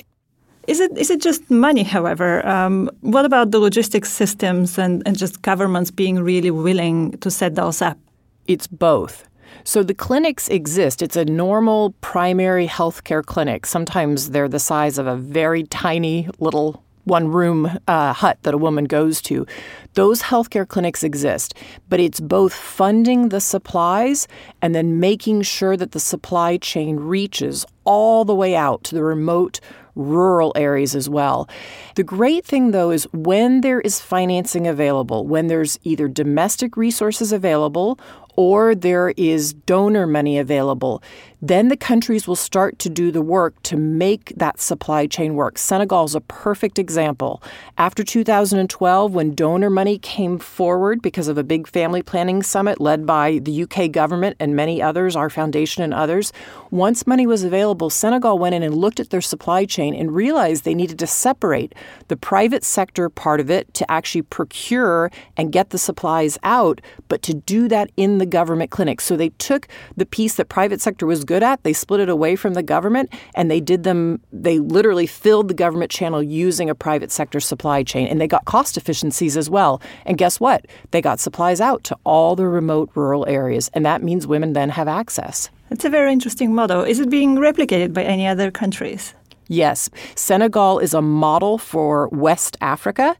Is 0.66 0.80
it 0.80 0.96
is 0.98 1.10
it 1.10 1.22
just 1.22 1.50
money? 1.50 1.82
However, 1.82 2.46
um, 2.46 2.90
what 3.00 3.24
about 3.24 3.50
the 3.52 3.58
logistics 3.58 4.12
systems 4.12 4.78
and, 4.78 5.02
and 5.06 5.16
just 5.16 5.40
governments 5.40 5.90
being 5.90 6.20
really 6.20 6.50
willing 6.50 7.12
to 7.18 7.30
set 7.30 7.54
those 7.54 7.80
up? 7.80 7.98
It's 8.46 8.66
both. 8.66 9.27
So 9.64 9.82
the 9.82 9.94
clinics 9.94 10.48
exist. 10.48 11.02
It's 11.02 11.16
a 11.16 11.24
normal 11.24 11.94
primary 12.00 12.66
health 12.66 13.04
care 13.04 13.22
clinic. 13.22 13.66
Sometimes 13.66 14.30
they're 14.30 14.48
the 14.48 14.58
size 14.58 14.98
of 14.98 15.06
a 15.06 15.16
very 15.16 15.64
tiny 15.64 16.28
little 16.38 16.82
one 17.08 17.28
room 17.28 17.78
uh, 17.88 18.12
hut 18.12 18.38
that 18.42 18.54
a 18.54 18.58
woman 18.58 18.84
goes 18.84 19.20
to. 19.22 19.46
Those 19.94 20.22
healthcare 20.22 20.68
clinics 20.68 21.02
exist, 21.02 21.54
but 21.88 21.98
it's 21.98 22.20
both 22.20 22.52
funding 22.52 23.30
the 23.30 23.40
supplies 23.40 24.28
and 24.62 24.74
then 24.74 25.00
making 25.00 25.42
sure 25.42 25.76
that 25.76 25.92
the 25.92 26.00
supply 26.00 26.58
chain 26.58 26.96
reaches 26.96 27.64
all 27.84 28.24
the 28.24 28.34
way 28.34 28.54
out 28.54 28.84
to 28.84 28.94
the 28.94 29.02
remote 29.02 29.60
rural 29.96 30.52
areas 30.54 30.94
as 30.94 31.08
well. 31.08 31.48
The 31.96 32.04
great 32.04 32.44
thing, 32.44 32.70
though, 32.70 32.90
is 32.90 33.08
when 33.12 33.62
there 33.62 33.80
is 33.80 34.00
financing 34.00 34.66
available, 34.68 35.26
when 35.26 35.48
there's 35.48 35.78
either 35.82 36.06
domestic 36.06 36.76
resources 36.76 37.32
available 37.32 37.98
or 38.38 38.72
there 38.72 39.12
is 39.16 39.52
donor 39.52 40.06
money 40.06 40.38
available, 40.38 41.02
then 41.42 41.66
the 41.68 41.76
countries 41.76 42.28
will 42.28 42.36
start 42.36 42.78
to 42.78 42.88
do 42.88 43.10
the 43.10 43.20
work 43.20 43.60
to 43.64 43.76
make 43.76 44.32
that 44.36 44.60
supply 44.60 45.08
chain 45.08 45.34
work. 45.34 45.58
Senegal 45.58 46.04
is 46.04 46.14
a 46.14 46.20
perfect 46.20 46.78
example. 46.78 47.42
After 47.76 48.04
2012, 48.04 49.12
when 49.12 49.34
donor 49.34 49.70
money 49.70 49.98
came 49.98 50.38
forward 50.38 51.02
because 51.02 51.26
of 51.26 51.36
a 51.36 51.42
big 51.42 51.66
family 51.66 52.00
planning 52.00 52.44
summit 52.44 52.80
led 52.80 53.06
by 53.06 53.40
the 53.42 53.64
UK 53.64 53.90
government 53.90 54.36
and 54.38 54.54
many 54.54 54.80
others, 54.80 55.16
our 55.16 55.30
foundation 55.30 55.82
and 55.82 55.92
others, 55.92 56.32
once 56.70 57.08
money 57.08 57.26
was 57.26 57.42
available, 57.42 57.90
Senegal 57.90 58.38
went 58.38 58.54
in 58.54 58.62
and 58.62 58.76
looked 58.76 59.00
at 59.00 59.10
their 59.10 59.20
supply 59.20 59.64
chain 59.64 59.94
and 59.94 60.14
realized 60.14 60.62
they 60.62 60.74
needed 60.74 60.98
to 61.00 61.08
separate 61.08 61.74
the 62.06 62.16
private 62.16 62.62
sector 62.62 63.08
part 63.08 63.40
of 63.40 63.50
it 63.50 63.72
to 63.74 63.90
actually 63.90 64.22
procure 64.22 65.10
and 65.36 65.50
get 65.50 65.70
the 65.70 65.78
supplies 65.78 66.38
out, 66.44 66.80
but 67.08 67.22
to 67.22 67.34
do 67.34 67.66
that 67.66 67.90
in 67.96 68.18
the 68.18 68.27
government 68.30 68.70
clinics. 68.70 69.04
So 69.04 69.16
they 69.16 69.30
took 69.30 69.68
the 69.96 70.06
piece 70.06 70.34
that 70.34 70.48
private 70.48 70.80
sector 70.80 71.06
was 71.06 71.24
good 71.24 71.42
at. 71.42 71.62
They 71.62 71.72
split 71.72 72.00
it 72.00 72.08
away 72.08 72.36
from 72.36 72.54
the 72.54 72.62
government 72.62 73.12
and 73.34 73.50
they 73.50 73.60
did 73.60 73.82
them, 73.84 74.20
they 74.32 74.58
literally 74.58 75.06
filled 75.06 75.48
the 75.48 75.54
government 75.54 75.90
channel 75.90 76.22
using 76.22 76.70
a 76.70 76.74
private 76.74 77.10
sector 77.10 77.40
supply 77.40 77.82
chain. 77.82 78.08
And 78.08 78.20
they 78.20 78.28
got 78.28 78.44
cost 78.44 78.76
efficiencies 78.76 79.36
as 79.36 79.50
well. 79.50 79.80
And 80.06 80.18
guess 80.18 80.40
what? 80.40 80.66
They 80.90 81.00
got 81.00 81.20
supplies 81.20 81.60
out 81.60 81.84
to 81.84 81.96
all 82.04 82.36
the 82.36 82.46
remote 82.46 82.90
rural 82.94 83.26
areas. 83.26 83.70
And 83.74 83.84
that 83.86 84.02
means 84.02 84.26
women 84.26 84.52
then 84.52 84.70
have 84.70 84.88
access. 84.88 85.50
It's 85.70 85.84
a 85.84 85.90
very 85.90 86.12
interesting 86.12 86.54
model. 86.54 86.82
Is 86.82 86.98
it 86.98 87.10
being 87.10 87.36
replicated 87.36 87.92
by 87.92 88.02
any 88.02 88.26
other 88.26 88.50
countries? 88.50 89.14
Yes, 89.48 89.88
Senegal 90.14 90.78
is 90.78 90.92
a 90.92 91.00
model 91.00 91.56
for 91.56 92.08
West 92.08 92.58
Africa. 92.60 93.16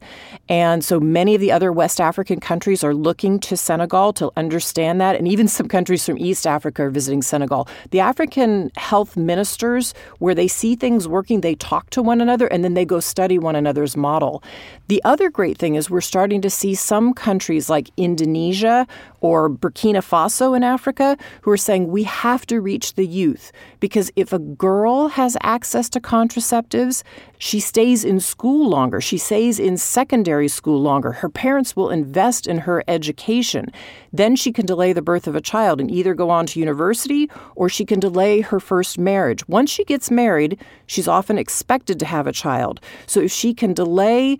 And 0.47 0.85
so 0.85 0.99
many 0.99 1.33
of 1.33 1.41
the 1.41 1.51
other 1.51 1.73
West 1.73 1.99
African 1.99 2.39
countries 2.39 2.83
are 2.83 2.93
looking 2.93 3.39
to 3.39 3.57
Senegal 3.57 4.13
to 4.13 4.31
understand 4.37 5.01
that. 5.01 5.15
And 5.15 5.27
even 5.27 5.47
some 5.59 5.67
countries 5.67 6.05
from 6.05 6.19
East 6.19 6.45
Africa 6.45 6.83
are 6.83 6.89
visiting 6.91 7.23
Senegal. 7.23 7.67
The 7.89 7.99
African 7.99 8.71
health 8.77 9.17
ministers, 9.17 9.95
where 10.19 10.35
they 10.35 10.47
see 10.47 10.75
things 10.75 11.07
working, 11.07 11.41
they 11.41 11.55
talk 11.55 11.89
to 11.91 12.03
one 12.03 12.21
another 12.21 12.45
and 12.45 12.63
then 12.63 12.75
they 12.75 12.85
go 12.85 12.99
study 12.99 13.39
one 13.39 13.55
another's 13.55 13.97
model. 13.97 14.43
The 14.87 15.01
other 15.03 15.31
great 15.31 15.57
thing 15.57 15.73
is 15.75 15.89
we're 15.89 16.01
starting 16.01 16.41
to 16.41 16.49
see 16.49 16.75
some 16.75 17.13
countries 17.13 17.71
like 17.71 17.89
Indonesia 17.97 18.85
or 19.21 19.49
Burkina 19.49 19.99
Faso 19.99 20.55
in 20.55 20.63
Africa 20.63 21.17
who 21.41 21.51
are 21.51 21.57
saying 21.57 21.87
we 21.87 22.03
have 22.03 22.45
to 22.47 22.61
reach 22.61 22.93
the 22.93 23.05
youth 23.05 23.51
because 23.79 24.11
if 24.15 24.31
a 24.31 24.39
girl 24.39 25.07
has 25.09 25.35
access 25.41 25.89
to 25.89 25.99
contraceptives, 26.19 27.03
she 27.37 27.59
stays 27.59 28.03
in 28.03 28.19
school 28.19 28.69
longer. 28.69 28.99
She 28.99 29.17
stays 29.17 29.59
in 29.59 29.77
secondary 29.77 30.49
school 30.49 30.81
longer. 30.81 31.13
Her 31.13 31.29
parents 31.29 31.75
will 31.75 31.89
invest 31.89 32.47
in 32.47 32.59
her 32.59 32.83
education. 32.87 33.71
Then 34.11 34.35
she 34.35 34.51
can 34.51 34.65
delay 34.65 34.91
the 34.93 35.01
birth 35.01 35.27
of 35.27 35.35
a 35.35 35.41
child 35.41 35.79
and 35.79 35.89
either 35.89 36.13
go 36.13 36.29
on 36.29 36.45
to 36.47 36.59
university 36.59 37.29
or 37.55 37.69
she 37.69 37.85
can 37.85 37.99
delay 37.99 38.41
her 38.41 38.59
first 38.59 38.97
marriage. 38.97 39.47
Once 39.47 39.69
she 39.69 39.85
gets 39.85 40.11
married, 40.11 40.59
she's 40.87 41.07
often 41.07 41.37
expected 41.37 41.99
to 41.99 42.05
have 42.05 42.27
a 42.27 42.33
child. 42.33 42.81
So 43.07 43.21
if 43.21 43.31
she 43.31 43.53
can 43.53 43.73
delay 43.73 44.37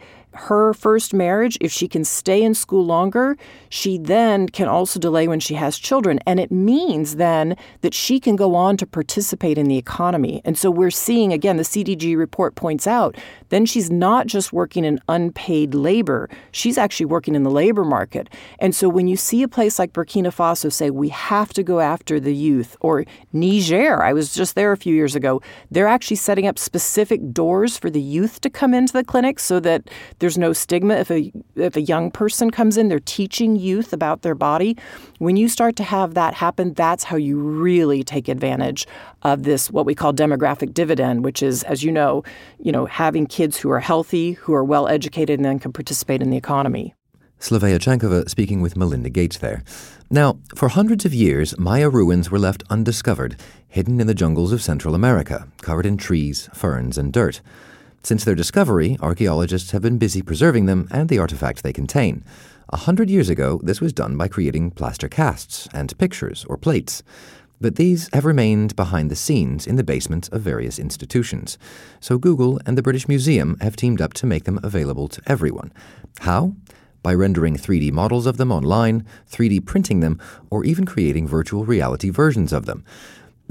her 0.47 0.73
first 0.73 1.13
marriage, 1.13 1.57
if 1.59 1.71
she 1.71 1.87
can 1.87 2.03
stay 2.03 2.41
in 2.41 2.53
school 2.53 2.85
longer, 2.85 3.37
she 3.69 3.97
then 3.97 4.47
can 4.47 4.67
also 4.67 4.99
delay 4.99 5.27
when 5.27 5.39
she 5.39 5.55
has 5.55 5.77
children. 5.77 6.19
And 6.25 6.39
it 6.39 6.51
means 6.51 7.17
then 7.17 7.57
that 7.81 7.93
she 7.93 8.19
can 8.19 8.35
go 8.35 8.55
on 8.55 8.77
to 8.77 8.87
participate 8.87 9.57
in 9.57 9.67
the 9.67 9.77
economy. 9.77 10.41
And 10.45 10.57
so 10.57 10.71
we're 10.71 10.91
seeing, 10.91 11.33
again, 11.33 11.57
the 11.57 11.63
CDG 11.63 12.17
report 12.17 12.55
points 12.55 12.87
out, 12.87 13.17
then 13.49 13.65
she's 13.65 13.91
not 13.91 14.27
just 14.27 14.53
working 14.53 14.85
in 14.85 15.01
unpaid 15.09 15.73
labor, 15.73 16.29
she's 16.51 16.77
actually 16.77 17.07
working 17.07 17.35
in 17.35 17.43
the 17.43 17.51
labor 17.51 17.83
market. 17.83 18.29
And 18.59 18.73
so 18.73 18.87
when 18.87 19.07
you 19.07 19.17
see 19.17 19.43
a 19.43 19.47
place 19.47 19.77
like 19.77 19.93
Burkina 19.93 20.33
Faso 20.33 20.71
say, 20.71 20.89
we 20.89 21.09
have 21.09 21.53
to 21.53 21.63
go 21.63 21.79
after 21.79 22.19
the 22.19 22.33
youth, 22.33 22.77
or 22.79 23.05
Niger, 23.33 24.01
I 24.01 24.13
was 24.13 24.33
just 24.33 24.55
there 24.55 24.71
a 24.71 24.77
few 24.77 24.95
years 24.95 25.15
ago, 25.15 25.41
they're 25.69 25.87
actually 25.87 26.17
setting 26.17 26.47
up 26.47 26.57
specific 26.57 27.33
doors 27.33 27.77
for 27.77 27.89
the 27.89 28.01
youth 28.01 28.39
to 28.41 28.49
come 28.49 28.73
into 28.73 28.93
the 28.93 29.03
clinic 29.03 29.39
so 29.39 29.59
that 29.59 29.89
there's 30.19 30.28
no 30.37 30.53
stigma 30.53 30.95
if 30.95 31.11
a 31.11 31.31
if 31.55 31.75
a 31.75 31.81
young 31.81 32.11
person 32.11 32.51
comes 32.51 32.77
in, 32.77 32.87
they're 32.87 32.99
teaching 32.99 33.55
youth 33.55 33.93
about 33.93 34.21
their 34.21 34.35
body. 34.35 34.77
When 35.17 35.35
you 35.35 35.49
start 35.49 35.75
to 35.77 35.83
have 35.83 36.13
that 36.13 36.33
happen, 36.33 36.73
that's 36.73 37.03
how 37.03 37.15
you 37.15 37.37
really 37.37 38.03
take 38.03 38.27
advantage 38.27 38.87
of 39.23 39.43
this 39.43 39.71
what 39.71 39.85
we 39.85 39.95
call 39.95 40.13
demographic 40.13 40.73
dividend, 40.73 41.23
which 41.23 41.41
is, 41.41 41.63
as 41.63 41.83
you 41.83 41.91
know, 41.91 42.23
you 42.59 42.71
know, 42.71 42.85
having 42.85 43.25
kids 43.25 43.57
who 43.57 43.69
are 43.69 43.79
healthy, 43.79 44.33
who 44.33 44.53
are 44.53 44.63
well 44.63 44.87
educated, 44.87 45.39
and 45.39 45.45
then 45.45 45.59
can 45.59 45.73
participate 45.73 46.21
in 46.21 46.29
the 46.29 46.37
economy. 46.37 46.93
Slavea 47.39 47.79
Chankova 47.79 48.29
speaking 48.29 48.59
with 48.59 48.75
Melinda 48.75 49.09
Gates 49.09 49.37
there. 49.37 49.63
Now, 50.09 50.39
for 50.55 50.67
hundreds 50.67 51.05
of 51.05 51.13
years, 51.13 51.57
Maya 51.57 51.89
ruins 51.89 52.29
were 52.29 52.39
left 52.39 52.63
undiscovered, 52.69 53.37
hidden 53.67 54.01
in 54.01 54.07
the 54.07 54.13
jungles 54.13 54.51
of 54.51 54.61
Central 54.61 54.93
America, 54.93 55.47
covered 55.61 55.85
in 55.85 55.95
trees, 55.95 56.49
ferns, 56.53 56.97
and 56.97 57.13
dirt. 57.13 57.39
Since 58.01 58.23
their 58.23 58.35
discovery, 58.35 58.97
archaeologists 59.01 59.71
have 59.71 59.81
been 59.81 59.97
busy 59.97 60.21
preserving 60.21 60.65
them 60.67 60.87
and 60.89 61.09
the 61.09 61.19
artifacts 61.19 61.61
they 61.61 61.73
contain. 61.73 62.23
A 62.69 62.77
hundred 62.77 63.09
years 63.09 63.29
ago, 63.29 63.59
this 63.63 63.81
was 63.81 63.93
done 63.93 64.15
by 64.15 64.27
creating 64.27 64.71
plaster 64.71 65.09
casts 65.09 65.67
and 65.73 65.97
pictures 65.97 66.45
or 66.47 66.57
plates. 66.57 67.03
But 67.61 67.75
these 67.75 68.09
have 68.13 68.23
remained 68.23 68.75
behind 68.77 69.11
the 69.11 69.17
scenes 69.17 69.67
in 69.67 69.75
the 69.75 69.83
basements 69.83 70.29
of 70.29 70.41
various 70.41 70.79
institutions. 70.79 71.57
So 71.99 72.17
Google 72.17 72.61
and 72.65 72.77
the 72.77 72.81
British 72.81 73.09
Museum 73.09 73.57
have 73.59 73.75
teamed 73.75 74.01
up 74.01 74.13
to 74.13 74.25
make 74.25 74.45
them 74.45 74.61
available 74.63 75.09
to 75.09 75.21
everyone. 75.25 75.73
How? 76.19 76.55
By 77.03 77.13
rendering 77.13 77.57
3D 77.57 77.91
models 77.91 78.25
of 78.25 78.37
them 78.37 78.51
online, 78.51 79.05
3D 79.29 79.65
printing 79.65 79.99
them, 79.99 80.21
or 80.49 80.63
even 80.63 80.85
creating 80.85 81.27
virtual 81.27 81.65
reality 81.65 82.09
versions 82.09 82.53
of 82.53 82.65
them. 82.65 82.85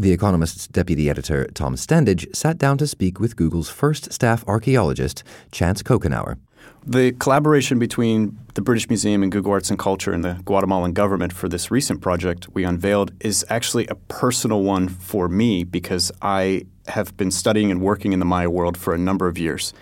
The 0.01 0.13
Economist's 0.13 0.69
deputy 0.69 1.11
editor, 1.11 1.49
Tom 1.55 1.75
Standage, 1.75 2.33
sat 2.35 2.57
down 2.57 2.79
to 2.79 2.87
speak 2.87 3.19
with 3.19 3.35
Google's 3.35 3.69
first 3.69 4.13
staff 4.13 4.45
archaeologist, 4.47 5.25
Chance 5.51 5.83
Coughenour. 5.83 6.39
The 6.87 7.11
collaboration 7.19 7.81
between 7.81 8.39
the 8.55 8.61
British 8.61 8.89
Museum 8.89 9.25
and 9.25 9.33
Google 9.33 9.51
Arts 9.51 9.71
and 9.71 9.79
Culture 9.79 10.13
and 10.13 10.25
the 10.25 10.41
Guatemalan 10.45 10.93
government 10.93 11.33
for 11.33 11.49
this 11.49 11.73
recent 11.73 12.01
project 12.01 12.47
we 12.55 12.63
unveiled 12.63 13.11
is 13.19 13.45
actually 13.49 13.89
a 13.89 13.97
personal 13.97 14.63
one 14.63 14.89
for 14.89 15.29
me 15.29 15.65
because 15.65 16.13
I 16.23 16.67
have 16.87 17.17
been 17.17 17.33
studying 17.33 17.73
and 17.73 17.83
working 17.83 18.13
in 18.13 18.21
the 18.21 18.25
Maya 18.25 18.51
world 18.51 18.77
for 18.77 18.95
a 18.95 18.99
number 18.99 19.27
of 19.27 19.37
years. 19.37 19.75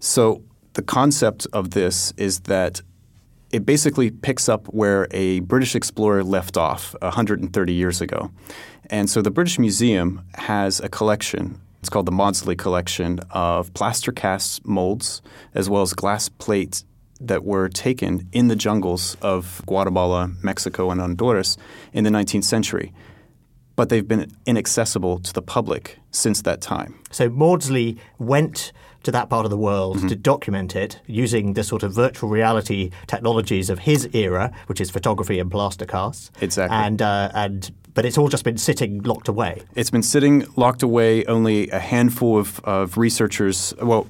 So 0.00 0.42
the 0.72 0.82
concept 0.82 1.46
of 1.52 1.70
this 1.70 2.12
is 2.16 2.40
that 2.40 2.82
it 3.52 3.66
basically 3.66 4.10
picks 4.10 4.48
up 4.48 4.66
where 4.66 5.06
a 5.12 5.40
British 5.40 5.74
explorer 5.74 6.22
left 6.22 6.56
off 6.56 6.94
130 7.02 7.72
years 7.72 8.00
ago. 8.00 8.30
And 8.90 9.08
so 9.08 9.22
the 9.22 9.30
British 9.30 9.56
Museum 9.58 10.26
has 10.34 10.80
a 10.80 10.88
collection. 10.88 11.60
It's 11.78 11.88
called 11.88 12.06
the 12.06 12.12
Maudslay 12.12 12.58
Collection 12.58 13.20
of 13.30 13.72
plaster 13.72 14.10
cast 14.10 14.66
molds 14.66 15.22
as 15.54 15.70
well 15.70 15.82
as 15.82 15.94
glass 15.94 16.28
plates 16.28 16.84
that 17.20 17.44
were 17.44 17.68
taken 17.68 18.28
in 18.32 18.48
the 18.48 18.56
jungles 18.56 19.16
of 19.22 19.62
Guatemala, 19.64 20.32
Mexico, 20.42 20.90
and 20.90 21.00
Honduras 21.00 21.56
in 21.92 22.02
the 22.02 22.10
19th 22.10 22.44
century. 22.44 22.92
But 23.80 23.88
they've 23.88 24.06
been 24.06 24.30
inaccessible 24.44 25.20
to 25.20 25.32
the 25.32 25.40
public 25.40 26.00
since 26.10 26.42
that 26.42 26.60
time. 26.60 26.96
So 27.10 27.30
Maudslay 27.30 27.96
went 28.18 28.72
to 29.04 29.10
that 29.10 29.30
part 29.30 29.46
of 29.46 29.50
the 29.50 29.56
world 29.56 29.96
mm-hmm. 29.96 30.08
to 30.08 30.16
document 30.16 30.76
it 30.76 31.00
using 31.06 31.54
the 31.54 31.64
sort 31.64 31.82
of 31.82 31.94
virtual 31.94 32.28
reality 32.28 32.90
technologies 33.06 33.70
of 33.70 33.78
his 33.78 34.06
era, 34.12 34.52
which 34.66 34.82
is 34.82 34.90
photography 34.90 35.38
and 35.38 35.50
plaster 35.50 35.86
casts. 35.86 36.30
Exactly. 36.42 36.76
And 36.76 37.00
uh, 37.00 37.30
and 37.32 37.70
but 37.94 38.04
it's 38.04 38.18
all 38.18 38.28
just 38.28 38.44
been 38.44 38.58
sitting 38.58 39.00
locked 39.02 39.28
away. 39.28 39.62
It's 39.74 39.88
been 39.88 40.02
sitting 40.02 40.44
locked 40.56 40.82
away. 40.82 41.24
Only 41.24 41.70
a 41.70 41.78
handful 41.78 42.36
of, 42.36 42.60
of 42.64 42.98
researchers, 42.98 43.72
well, 43.80 44.06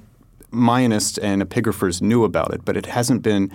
Mayanists 0.50 1.16
and 1.22 1.48
epigraphers 1.48 2.02
knew 2.02 2.24
about 2.24 2.52
it, 2.52 2.64
but 2.64 2.76
it 2.76 2.86
hasn't 2.86 3.22
been 3.22 3.52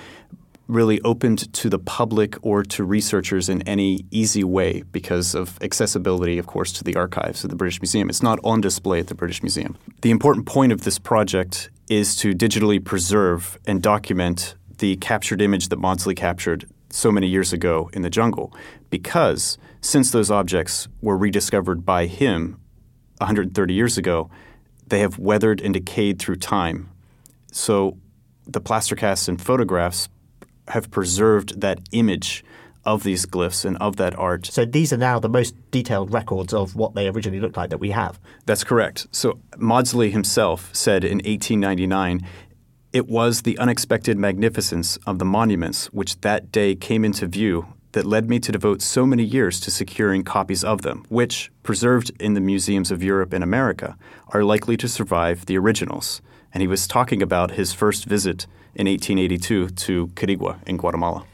really 0.68 1.00
opened 1.02 1.52
to 1.54 1.70
the 1.70 1.80
public 1.80 2.38
or 2.44 2.64
to 2.64 2.84
researchers 2.84 3.50
in 3.50 3.62
any 3.64 4.06
easy 4.12 4.44
way 4.44 4.84
because 4.92 5.36
of 5.36 5.62
accessibility, 5.62 6.38
of 6.38 6.48
course, 6.48 6.72
to 6.74 6.84
the 6.84 6.96
archives 6.96 7.44
of 7.44 7.50
the 7.50 7.56
British 7.56 7.82
Museum. 7.82 8.10
It's 8.10 8.24
not 8.24 8.40
on 8.44 8.62
display 8.62 9.00
at 9.00 9.08
the 9.08 9.16
British 9.16 9.44
Museum. 9.44 9.78
The 10.02 10.12
important 10.12 10.46
point 10.46 10.72
of 10.72 10.84
this 10.84 10.98
project 10.98 11.70
is 11.88 12.16
to 12.18 12.34
digitally 12.34 12.84
preserve 12.84 13.60
and 13.68 13.82
document 13.82 14.56
the 14.80 14.96
captured 14.98 15.42
image 15.42 15.70
that 15.70 15.80
Maudslay 15.80 16.16
captured 16.16 16.66
so 16.90 17.12
many 17.12 17.28
years 17.28 17.54
ago 17.54 17.90
in 17.94 18.02
the 18.02 18.10
jungle 18.10 18.54
because 18.90 19.58
since 19.82 20.12
those 20.12 20.32
objects 20.32 20.88
were 21.02 21.18
rediscovered 21.18 21.86
by 21.86 22.08
him 22.08 22.60
130 23.20 23.74
years 23.74 23.98
ago, 23.98 24.30
they 24.88 25.00
have 25.00 25.20
weathered 25.20 25.62
and 25.62 25.74
decayed 25.74 26.20
through 26.20 26.38
time. 26.38 26.90
So 27.52 27.98
the 28.48 28.62
plaster 28.62 28.96
casts 28.96 29.28
and 29.28 29.42
photographs 29.42 30.10
have 30.70 30.92
preserved 30.92 31.62
that 31.62 31.80
image 31.92 32.44
of 32.86 33.04
these 33.04 33.26
glyphs 33.26 33.66
and 33.66 33.78
of 33.78 33.96
that 33.96 34.18
art. 34.18 34.46
So 34.46 34.64
these 34.64 34.94
are 34.94 34.98
now 34.98 35.20
the 35.20 35.30
most 35.30 35.56
detailed 35.72 36.14
records 36.14 36.54
of 36.54 36.76
what 36.76 36.94
they 36.94 37.08
originally 37.08 37.40
looked 37.40 37.58
like 37.58 37.72
that 37.72 37.80
we 37.80 37.92
have. 37.92 38.20
That's 38.46 38.64
correct. 38.64 39.08
So 39.12 39.40
Maudslay 39.58 40.12
himself 40.12 40.70
said 40.74 41.04
in 41.04 41.18
1899 41.18 42.22
it 42.94 43.08
was 43.10 43.42
the 43.42 43.58
unexpected 43.58 44.18
magnificence 44.18 44.98
of 45.06 45.20
the 45.20 45.26
monuments 45.26 45.88
which 45.88 46.22
that 46.22 46.52
day 46.52 46.76
came 46.76 47.04
into 47.04 47.28
view 47.28 47.68
that 47.92 48.06
led 48.06 48.30
me 48.30 48.40
to 48.40 48.52
devote 48.52 48.82
so 48.82 49.06
many 49.06 49.24
years 49.24 49.60
to 49.62 49.72
securing 49.72 50.24
copies 50.24 50.64
of 50.64 50.82
them, 50.82 51.06
which, 51.10 51.50
preserved 51.64 52.12
in 52.20 52.34
the 52.34 52.42
museums 52.42 52.92
of 52.92 53.02
Europe 53.02 53.34
and 53.34 53.44
America, 53.44 53.98
are 54.30 54.44
likely 54.44 54.78
to 54.78 54.88
survive 54.88 55.46
the 55.46 55.58
originals. 55.58 56.22
And 56.54 56.62
he 56.62 56.68
was 56.68 56.88
talking 56.88 57.22
about 57.22 57.52
his 57.52 57.74
first 57.74 58.06
visit 58.06 58.48
in 58.76 58.88
1882 58.88 59.70
to 59.70 60.08
Quirigua 60.08 60.60
in 60.68 60.78
Guatemala. 60.78 61.26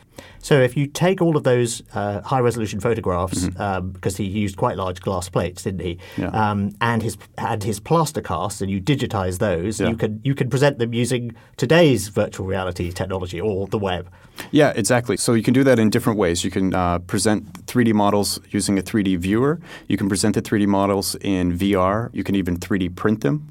So 0.42 0.60
if 0.60 0.76
you 0.76 0.88
take 0.88 1.22
all 1.22 1.38
of 1.38 1.44
those 1.44 1.84
uh, 1.94 2.22
high 2.22 2.40
resolution 2.40 2.80
photographs, 2.80 3.46
mm-hmm. 3.46 3.62
um, 3.62 3.92
because 3.92 4.18
he 4.18 4.24
used 4.24 4.58
quite 4.58 4.76
large 4.76 5.00
glass 5.02 5.30
plates, 5.30 5.64
didn't 5.64 5.82
he? 5.82 6.00
Yeah. 6.18 6.30
Um, 6.30 6.76
and 6.82 7.04
his 7.04 7.18
had 7.38 7.64
his 7.64 7.80
plaster 7.80 8.22
casts, 8.22 8.62
and 8.62 8.72
you 8.72 8.82
digitize 8.82 9.38
those, 9.38 9.80
yeah. 9.80 9.90
you 9.90 9.96
can 9.96 10.20
you 10.24 10.34
can 10.34 10.50
present 10.50 10.80
them 10.80 10.94
using 10.94 11.36
today's 11.58 12.08
virtual 12.08 12.48
reality 12.48 12.92
technology 12.92 13.40
or 13.40 13.68
the 13.68 13.78
web. 13.78 14.10
Yeah, 14.50 14.74
exactly. 14.76 15.18
So 15.18 15.34
you 15.34 15.44
can 15.44 15.54
do 15.54 15.64
that 15.64 15.78
in 15.78 15.90
different 15.90 16.18
ways. 16.18 16.44
You 16.44 16.50
can 16.50 16.74
uh, 16.74 17.00
present 17.00 17.66
3D 17.68 17.94
models 17.94 18.40
using 18.50 18.80
a 18.80 18.82
3D 18.82 19.20
viewer. 19.20 19.60
You 19.88 19.98
can 19.98 20.10
present 20.10 20.34
the 20.34 20.42
3D 20.42 20.66
models 20.68 21.16
in 21.22 21.56
VR. 21.56 22.10
You 22.14 22.24
can 22.24 22.34
even 22.34 22.58
3D 22.58 22.96
print 22.96 23.22
them 23.22 23.48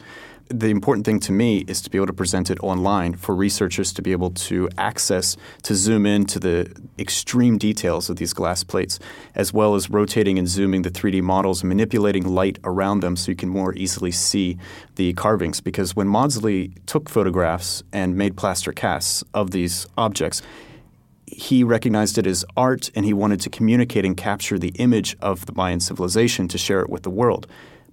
the 0.50 0.66
important 0.66 1.06
thing 1.06 1.20
to 1.20 1.32
me 1.32 1.58
is 1.68 1.80
to 1.80 1.90
be 1.90 1.96
able 1.96 2.08
to 2.08 2.12
present 2.12 2.50
it 2.50 2.58
online 2.60 3.14
for 3.14 3.34
researchers 3.34 3.92
to 3.92 4.02
be 4.02 4.10
able 4.10 4.30
to 4.32 4.68
access, 4.76 5.36
to 5.62 5.76
zoom 5.76 6.04
in 6.04 6.26
to 6.26 6.40
the 6.40 6.70
extreme 6.98 7.56
details 7.56 8.10
of 8.10 8.16
these 8.16 8.32
glass 8.32 8.64
plates, 8.64 8.98
as 9.36 9.52
well 9.52 9.76
as 9.76 9.88
rotating 9.88 10.38
and 10.38 10.48
zooming 10.48 10.82
the 10.82 10.90
3D 10.90 11.22
models 11.22 11.62
manipulating 11.62 12.26
light 12.26 12.58
around 12.64 13.00
them 13.00 13.14
so 13.14 13.30
you 13.30 13.36
can 13.36 13.48
more 13.48 13.74
easily 13.74 14.10
see 14.10 14.58
the 14.96 15.12
carvings. 15.12 15.60
Because 15.60 15.94
when 15.94 16.08
Maudslay 16.08 16.74
took 16.86 17.08
photographs 17.08 17.84
and 17.92 18.16
made 18.16 18.36
plaster 18.36 18.72
casts 18.72 19.22
of 19.32 19.52
these 19.52 19.86
objects, 19.96 20.42
he 21.26 21.62
recognized 21.62 22.18
it 22.18 22.26
as 22.26 22.44
art 22.56 22.90
and 22.96 23.04
he 23.04 23.12
wanted 23.12 23.40
to 23.40 23.50
communicate 23.50 24.04
and 24.04 24.16
capture 24.16 24.58
the 24.58 24.72
image 24.76 25.16
of 25.20 25.46
the 25.46 25.52
Mayan 25.52 25.78
civilization 25.78 26.48
to 26.48 26.58
share 26.58 26.80
it 26.80 26.90
with 26.90 27.04
the 27.04 27.10
world. 27.10 27.46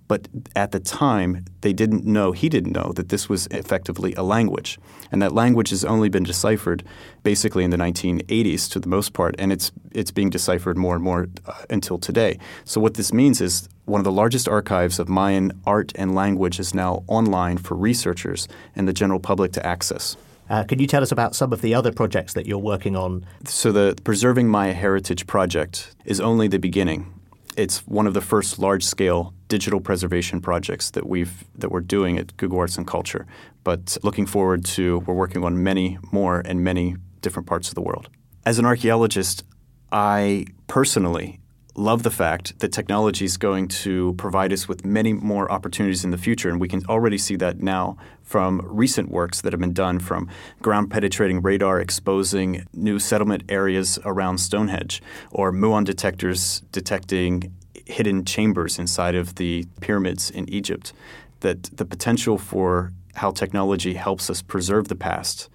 But 0.07 0.27
at 0.55 0.71
the 0.71 0.79
time, 0.79 1.45
they 1.61 1.73
didn't 1.73 2.05
know, 2.05 2.31
he 2.31 2.47
didn't 2.47 2.71
know, 2.71 2.93
that 2.95 3.09
this 3.09 3.27
was 3.27 3.47
effectively 3.47 4.13
a 4.15 4.23
language. 4.23 4.79
And 5.11 5.21
that 5.21 5.33
language 5.33 5.69
has 5.71 5.83
only 5.83 6.09
been 6.09 6.23
deciphered 6.23 6.83
basically 7.23 7.63
in 7.63 7.71
the 7.71 7.77
1980s 7.77 8.69
to 8.71 8.79
the 8.79 8.87
most 8.87 9.13
part, 9.13 9.35
and 9.37 9.51
it's, 9.51 9.71
it's 9.91 10.11
being 10.11 10.29
deciphered 10.29 10.77
more 10.77 10.95
and 10.95 11.03
more 11.03 11.27
uh, 11.45 11.53
until 11.69 11.97
today. 11.97 12.39
So, 12.63 12.79
what 12.79 12.93
this 12.93 13.11
means 13.11 13.41
is 13.41 13.67
one 13.85 13.99
of 13.99 14.05
the 14.05 14.11
largest 14.11 14.47
archives 14.47 14.99
of 14.99 15.09
Mayan 15.09 15.51
art 15.65 15.91
and 15.95 16.15
language 16.15 16.59
is 16.59 16.73
now 16.73 17.03
online 17.07 17.57
for 17.57 17.75
researchers 17.75 18.47
and 18.75 18.87
the 18.87 18.93
general 18.93 19.19
public 19.19 19.51
to 19.53 19.65
access. 19.65 20.15
Uh, 20.49 20.63
can 20.63 20.79
you 20.79 20.87
tell 20.87 21.03
us 21.03 21.11
about 21.11 21.35
some 21.35 21.51
of 21.51 21.61
the 21.61 21.73
other 21.73 21.91
projects 21.91 22.33
that 22.33 22.45
you're 22.45 22.57
working 22.57 22.95
on? 22.95 23.25
So, 23.45 23.73
the 23.73 23.95
Preserving 24.05 24.47
Maya 24.47 24.73
Heritage 24.73 25.27
project 25.27 25.95
is 26.05 26.21
only 26.21 26.47
the 26.47 26.59
beginning 26.59 27.13
it's 27.57 27.79
one 27.87 28.05
of 28.07 28.13
the 28.13 28.21
first 28.21 28.59
large 28.59 28.83
scale 28.83 29.33
digital 29.47 29.79
preservation 29.79 30.41
projects 30.41 30.91
that 30.91 31.07
we've 31.07 31.45
that 31.55 31.71
we're 31.71 31.81
doing 31.81 32.17
at 32.17 32.35
Google 32.37 32.59
Arts 32.59 32.77
and 32.77 32.85
Culture. 32.85 33.25
But 33.63 33.97
looking 34.03 34.25
forward 34.25 34.65
to 34.65 34.99
we're 34.99 35.13
working 35.13 35.43
on 35.43 35.63
many 35.63 35.97
more 36.11 36.41
in 36.41 36.63
many 36.63 36.95
different 37.21 37.47
parts 37.47 37.69
of 37.69 37.75
the 37.75 37.81
world. 37.81 38.09
As 38.45 38.59
an 38.59 38.65
archaeologist, 38.65 39.43
I 39.91 40.45
personally 40.67 41.39
love 41.77 42.01
the 42.01 42.11
fact 42.11 42.57
that 42.59 42.71
technology 42.71 43.23
is 43.23 43.37
going 43.37 43.67
to 43.67 44.13
provide 44.15 44.51
us 44.51 44.67
with 44.67 44.83
many 44.83 45.13
more 45.13 45.49
opportunities 45.51 46.03
in 46.03 46.09
the 46.09 46.17
future. 46.17 46.49
And 46.49 46.59
we 46.59 46.67
can 46.67 46.83
already 46.87 47.19
see 47.19 47.35
that 47.35 47.61
now 47.61 47.97
from 48.23 48.61
recent 48.65 49.11
works 49.11 49.41
that 49.41 49.53
have 49.53 49.59
been 49.59 49.73
done 49.73 49.99
from 49.99 50.27
ground 50.61 50.89
penetrating 50.89 51.41
radar 51.41 51.79
exposing 51.79 52.65
new 52.73 52.97
settlement 52.97 53.43
areas 53.47 53.99
around 54.03 54.39
Stonehenge, 54.39 55.01
or 55.31 55.51
muon 55.51 55.85
detectors 55.85 56.61
detecting 56.71 57.53
hidden 57.87 58.25
chambers 58.25 58.77
inside 58.77 59.15
of 59.15 59.35
the 59.35 59.65
pyramids 59.81 60.29
in 60.29 60.47
Egypt. 60.49 60.93
That 61.41 61.63
the 61.77 61.85
potential 61.85 62.37
for 62.37 62.91
how 63.15 63.31
technology 63.31 63.93
helps 63.93 64.29
us 64.29 64.41
preserve 64.41 64.87
the 64.87 64.95
past 64.95 65.49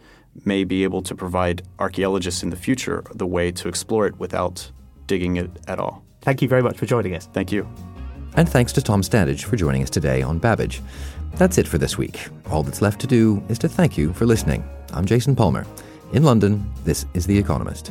may 0.44 0.64
be 0.64 0.84
able 0.84 1.02
to 1.02 1.14
provide 1.14 1.62
archaeologists 1.78 2.42
in 2.42 2.50
the 2.50 2.56
future 2.56 3.04
the 3.14 3.26
way 3.26 3.52
to 3.52 3.68
explore 3.68 4.06
it 4.06 4.18
without 4.18 4.70
digging 5.06 5.36
it 5.36 5.50
at 5.68 5.78
all. 5.78 6.04
Thank 6.22 6.40
you 6.42 6.48
very 6.48 6.62
much 6.62 6.78
for 6.78 6.86
joining 6.86 7.14
us. 7.14 7.28
Thank 7.32 7.52
you. 7.52 7.68
And 8.34 8.48
thanks 8.48 8.72
to 8.72 8.82
Tom 8.82 9.02
Standage 9.02 9.44
for 9.44 9.56
joining 9.56 9.82
us 9.82 9.90
today 9.90 10.22
on 10.22 10.38
Babbage. 10.38 10.80
That's 11.34 11.58
it 11.58 11.68
for 11.68 11.78
this 11.78 11.98
week. 11.98 12.28
All 12.50 12.62
that's 12.62 12.80
left 12.80 13.00
to 13.02 13.06
do 13.06 13.42
is 13.48 13.58
to 13.58 13.68
thank 13.68 13.98
you 13.98 14.12
for 14.12 14.26
listening. 14.26 14.64
I'm 14.92 15.04
Jason 15.04 15.36
Palmer. 15.36 15.66
In 16.12 16.22
London, 16.22 16.70
this 16.84 17.06
is 17.14 17.26
The 17.26 17.38
Economist. 17.38 17.90